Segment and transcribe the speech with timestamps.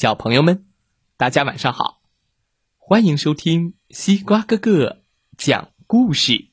[0.00, 0.64] 小朋友们，
[1.18, 2.00] 大家晚上好！
[2.78, 5.02] 欢迎收听西瓜哥哥
[5.36, 6.48] 讲故事。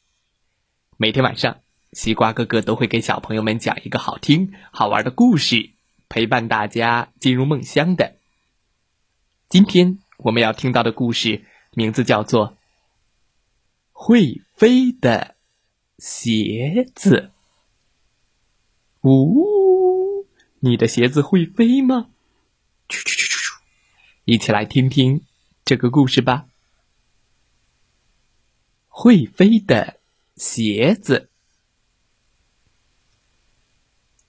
[0.97, 1.61] 每天晚上，
[1.93, 5.69] 西瓜哥哥都会给小朋友们讲一个好听、好玩的故事，
[6.09, 8.17] 陪伴大家进入梦乡的。
[9.47, 12.49] 今天我们要听到的故事名字叫做
[13.93, 15.37] 《会飞的
[15.97, 17.31] 鞋子》。
[19.09, 20.27] 呜，
[20.59, 22.09] 你的鞋子会飞吗？
[24.29, 25.25] 一起来听听
[25.63, 26.49] 这个故事吧。
[28.89, 30.01] 会飞的
[30.35, 31.29] 鞋子。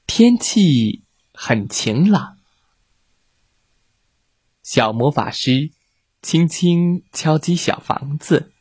[0.07, 1.03] 天气
[1.35, 2.39] 很晴朗，
[4.63, 5.73] 小魔法师
[6.23, 8.53] 轻轻敲击小房子，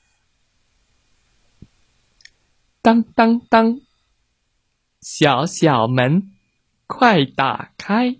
[2.81, 3.79] 当当当，
[5.01, 6.33] 小小门，
[6.87, 8.17] 快打开。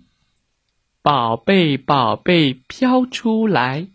[1.10, 3.88] 宝贝，宝贝，飘出来！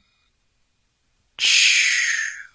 [1.38, 2.50] 嘘，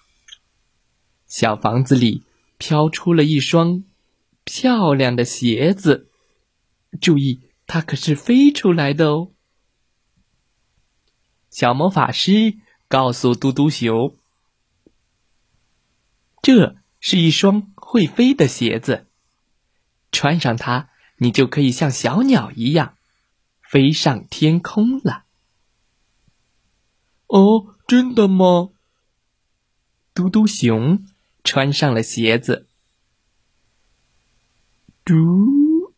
[1.25, 2.25] 小房子里
[2.57, 3.85] 飘出了一双
[4.43, 6.09] 漂亮的鞋子。
[6.99, 9.31] 注意，它可是飞出来的哦。
[11.49, 12.57] 小魔法师
[12.89, 14.17] 告诉嘟嘟熊
[16.43, 19.07] ：“这是一双会飞的鞋子，
[20.11, 20.89] 穿上它，
[21.19, 22.95] 你就可以像小鸟一样。”
[23.69, 25.25] 飞上天空了！
[27.27, 28.71] 哦，真的吗？
[30.15, 31.05] 嘟嘟熊
[31.43, 32.67] 穿上了鞋子。
[35.03, 35.13] 嘟，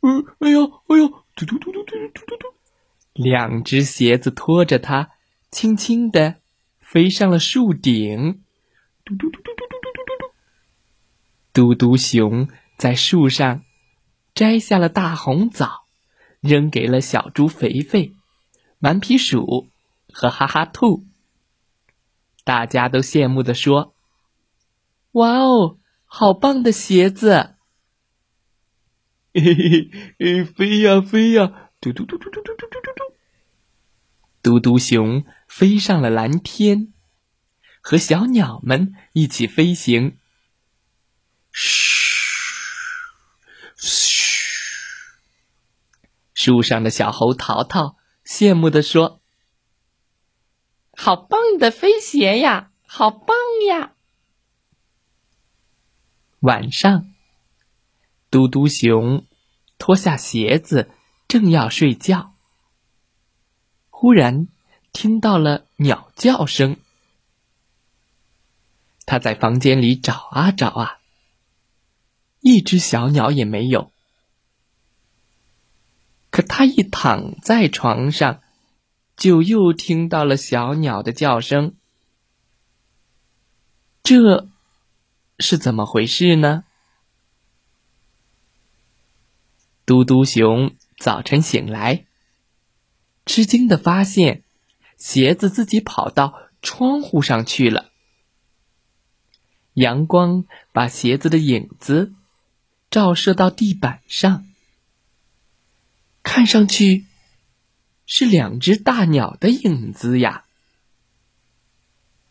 [0.01, 2.53] 呃，哎呦，哎呦，嘟嘟嘟嘟嘟嘟嘟嘟，
[3.13, 5.11] 两只鞋子拖着它，
[5.49, 6.41] 轻轻的
[6.81, 8.43] 飞上了树顶。
[9.05, 10.33] 嘟嘟嘟嘟嘟嘟嘟嘟嘟，
[11.53, 13.63] 嘟嘟熊在树上
[14.33, 15.80] 摘下了大红枣。
[16.41, 18.13] 扔给了小猪肥肥、
[18.79, 19.69] 顽皮鼠
[20.11, 21.05] 和哈哈兔。
[22.43, 23.93] 大家都羡慕地说
[25.13, 27.55] ：“哇哦，好棒的鞋子！”
[29.33, 33.15] 嘿嘿嘿，飞呀飞呀，嘟嘟嘟嘟嘟嘟嘟嘟嘟。
[34.41, 36.91] 嘟嘟熊飞上了蓝天，
[37.81, 40.17] 和小鸟们一起飞行。
[46.43, 49.21] 树上的小猴淘淘羡慕地说
[50.97, 53.37] ：“好棒的飞鞋呀，好棒
[53.67, 53.93] 呀！”
[56.41, 57.13] 晚上，
[58.31, 59.27] 嘟嘟熊
[59.77, 60.89] 脱下鞋子，
[61.27, 62.33] 正要睡觉，
[63.91, 64.47] 忽然
[64.91, 66.77] 听到了鸟叫声。
[69.05, 70.97] 他在房间里找啊找啊，
[72.39, 73.90] 一只小鸟也没有。
[76.31, 78.41] 可他一躺在床上，
[79.17, 81.75] 就又听到了小鸟的叫声。
[84.01, 84.47] 这
[85.37, 86.63] 是怎么回事呢？
[89.85, 92.05] 嘟嘟熊早晨醒来，
[93.25, 94.43] 吃惊的发现，
[94.97, 97.91] 鞋子自己跑到窗户上去了。
[99.73, 102.13] 阳光把鞋子的影子
[102.89, 104.47] 照射到地板上。
[106.23, 107.05] 看上去
[108.05, 110.45] 是两只大鸟的影子呀。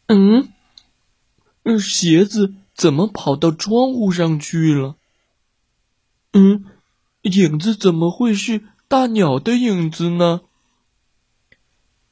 [0.06, 0.48] 嗯，
[1.78, 4.96] 鞋子怎么跑到窗户上去了？
[6.32, 6.64] 嗯，
[7.22, 10.42] 影子怎么会是大鸟的影子呢？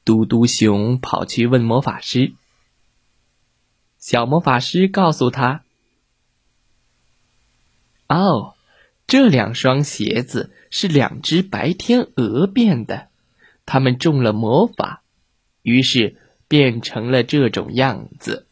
[0.05, 2.33] 嘟嘟熊跑去问魔法师。
[3.97, 5.63] 小魔法师告诉他
[8.07, 8.55] ：“哦，
[9.09, 13.09] 这两双鞋子。”是两只白天鹅变的，
[13.65, 15.01] 它们中了魔法，
[15.63, 16.15] 于是
[16.47, 18.45] 变成了这种样子。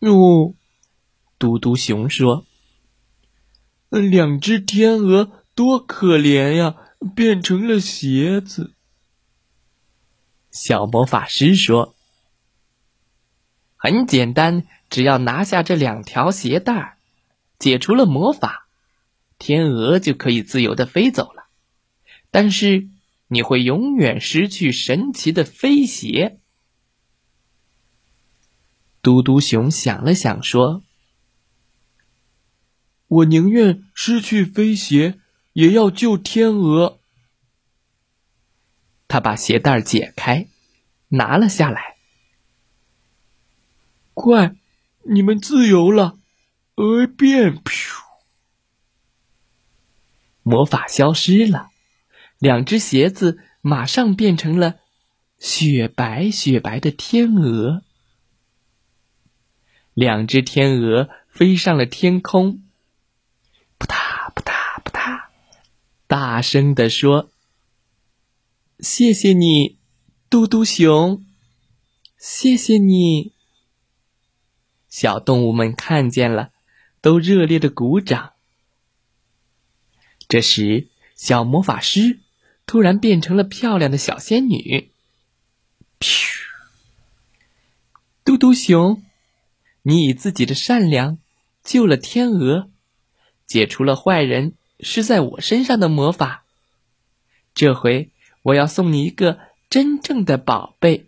[0.00, 0.54] 哦，
[1.38, 2.44] 嘟嘟熊说
[3.88, 6.74] ：“两只天鹅多可怜呀，
[7.14, 8.72] 变成了鞋子。”
[10.50, 11.94] 小魔法师说
[13.78, 16.96] ：“很简单，只要拿下这两条鞋带儿，
[17.58, 18.62] 解除了魔法。”
[19.36, 21.48] 天鹅就可以自由的飞走了，
[22.30, 22.88] 但是
[23.26, 26.38] 你会永远失去神奇的飞鞋。
[29.02, 30.82] 嘟嘟熊想了想，说
[33.08, 35.18] ：“我宁愿失去飞鞋，
[35.52, 37.00] 也要救天鹅。”
[39.08, 40.46] 他把鞋带解开，
[41.08, 41.96] 拿了下来。
[44.14, 44.56] 快，
[45.02, 46.18] 你们自由了！
[46.76, 48.02] 鹅变，噗。
[50.42, 51.70] 魔法消失了，
[52.38, 54.80] 两只鞋子马上变成了
[55.38, 57.82] 雪白雪白的天鹅。
[59.94, 62.64] 两只天鹅飞上了天空，
[63.78, 65.28] 扑嗒扑嗒扑嗒，
[66.08, 67.30] 大声地说
[68.80, 69.78] ：“谢谢你，
[70.28, 71.24] 嘟嘟熊，
[72.18, 73.32] 谢谢你。”
[74.90, 76.50] 小动物们看见了，
[77.04, 78.32] 都热烈的鼓掌。
[80.26, 82.20] 这时，小魔法师
[82.64, 84.90] 突然变成了漂亮的小仙女。
[86.00, 86.46] 噗！
[88.24, 89.02] 嘟嘟熊，
[89.82, 91.18] 你以自己的善良
[91.62, 92.70] 救了天鹅，
[93.46, 96.46] 解除了坏人施在我身上的魔法。
[97.52, 98.10] 这回
[98.44, 101.04] 我要送你一个真正的宝贝。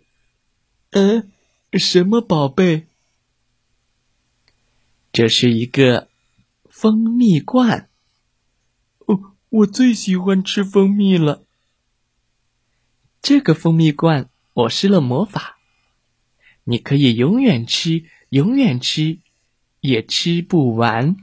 [0.91, 1.31] 嗯，
[1.73, 2.85] 什么宝贝？
[5.17, 6.09] 这是一个
[6.69, 7.89] 蜂蜜罐。
[9.07, 11.43] 哦我最喜欢吃蜂蜜了。
[13.19, 15.57] 这个蜂蜜罐我施了魔法，
[16.65, 19.17] 你可以永远吃，永远吃，
[19.79, 21.15] 也吃不完。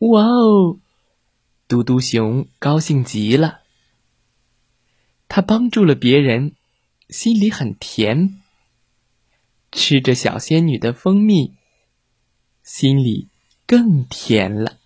[0.00, 0.78] 哇哦，
[1.66, 3.60] 嘟嘟熊高兴极了，
[5.26, 6.52] 他帮助了别人，
[7.08, 8.42] 心里很甜。
[9.72, 11.54] 吃着小仙女的蜂蜜，
[12.68, 13.28] 心里
[13.66, 14.76] 更甜了。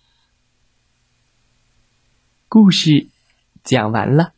[2.47, 3.09] 故事
[3.61, 4.33] 讲完了，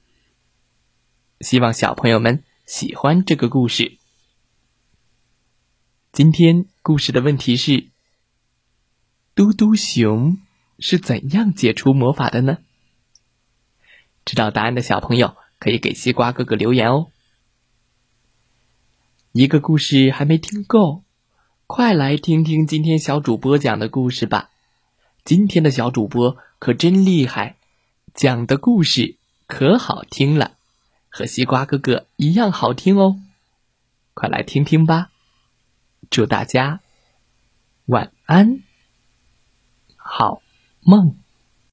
[1.42, 4.00] 希望小朋友们喜欢这个故事。
[6.12, 7.90] 今天故事的问题是：
[9.36, 10.40] 嘟嘟熊
[10.80, 12.58] 是怎样解除魔法的呢？
[14.26, 17.12] 知道答案的小朋友可以给西瓜哥哥留言哦。
[19.34, 21.04] 一个故事还没听够，
[21.68, 24.52] 快来听听今天小主播讲的故事吧！
[25.24, 27.58] 今天的小主播可真厉害。
[28.14, 29.18] 讲的故事
[29.48, 30.58] 可好听了，
[31.10, 33.20] 和西瓜哥哥一样好听哦，
[34.14, 35.10] 快来听听吧！
[36.12, 36.82] 祝大家
[37.88, 38.62] 晚安，
[39.98, 40.44] 好
[40.82, 41.18] 梦。